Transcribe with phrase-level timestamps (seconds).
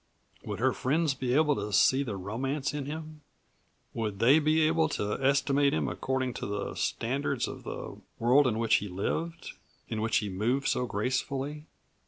[0.43, 3.21] Would her friends be able to see the romance in him?
[3.93, 8.57] Would they be able to estimate him according to the standards of the world in
[8.57, 9.51] which he lived,
[9.89, 11.67] in which he moved so gracefully?